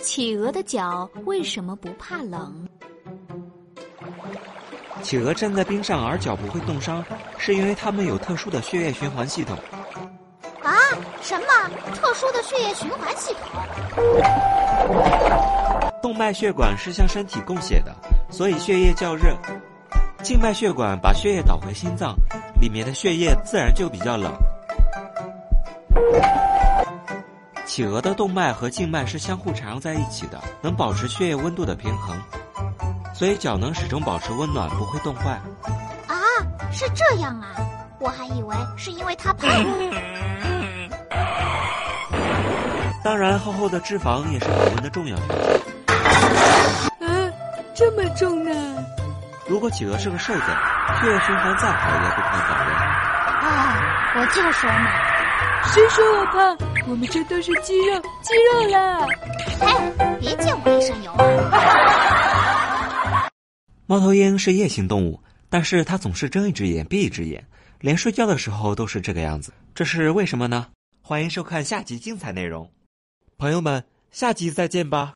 [0.00, 2.66] 企鹅的脚为什么不怕冷？
[5.02, 7.04] 企鹅站在冰上而脚不会冻伤
[7.38, 9.56] 是因为它们有特殊的血液循环系统。
[10.62, 10.72] 啊
[11.22, 11.46] 什么？
[11.94, 13.50] 特殊的血液循环系统？
[16.02, 17.94] 动脉血管是向身体供血的
[18.30, 19.36] 所以血液较热。
[20.22, 22.14] 静脉血管把血液导回心脏
[22.60, 24.32] 里面的血液自然就比较冷。
[27.64, 32.16] 企鹅的动脉和静脉是相互缠绕在一起的，能保持血液温度的平衡，
[33.14, 35.40] 所以脚能始终保持温暖，不会冻坏。
[36.08, 36.14] 啊，
[36.72, 37.46] 是这样啊！
[38.00, 39.66] 我还以为是因为它怕冷。
[43.04, 45.36] 当然，厚厚的脂肪也是保温的重要条件。
[47.00, 47.30] 啊，
[47.74, 48.50] 这么重呢？
[49.46, 50.40] 如果企鹅是个瘦子，
[51.00, 52.66] 血液循环再好也不可能保温。
[53.42, 53.74] 啊，
[54.16, 54.90] 我就说嘛，
[55.72, 56.58] 谁说我胖？
[56.88, 59.06] 我们这都是肌肉，肌肉啦！
[59.60, 63.28] 哎，别溅我一身油啊！
[63.86, 67.46] 猫头鹰是夜行动物，但是它总是睁一只眼闭一只眼，
[67.80, 69.52] 连睡觉的时候都是这个样子。
[69.74, 70.68] 这是为什么呢？
[71.02, 72.70] 欢迎收看下集精彩内容，
[73.38, 75.12] 朋友们，下集再见吧。